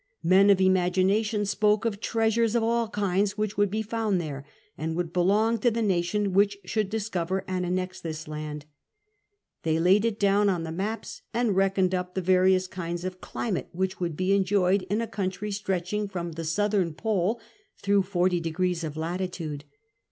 Men 0.23 0.49
of 0.49 0.59
imagination 0.59 1.45
spoke 1.45 1.85
of 1.85 1.99
treasures 1.99 2.55
of 2.55 2.63
all 2.63 2.89
hinds 2.91 3.37
which 3.37 3.55
would 3.55 3.69
be 3.69 3.83
found 3.83 4.19
there, 4.19 4.43
and 4.75 4.95
would 4.95 5.13
belong 5.13 5.59
to 5.59 5.69
the 5.69 5.83
nation 5.83 6.33
which 6.33 6.57
should 6.65 6.89
discover 6.89 7.45
and 7.47 7.67
annex 7.67 8.01
this 8.01 8.27
land; 8.27 8.65
they 9.61 9.77
laid 9.79 10.03
it 10.03 10.19
down 10.19 10.49
on 10.49 10.63
the 10.63 10.71
maps 10.71 11.21
and 11.35 11.55
reckoned 11.55 11.93
up 11.93 12.15
the 12.15 12.19
various 12.23 12.65
kinds 12.65 13.05
of 13.05 13.21
climate 13.21 13.69
which 13.73 13.99
would 13.99 14.17
be 14.17 14.33
enjoyed 14.33 14.81
in 14.89 15.01
a 15.01 15.07
country 15.07 15.51
stretching 15.51 16.07
from 16.07 16.31
the 16.31 16.45
Southern 16.45 16.95
Pole 16.95 17.39
through 17.77 18.01
forty 18.01 18.41
degi'ces 18.41 18.83
of 18.83 18.97
latitude. 18.97 19.65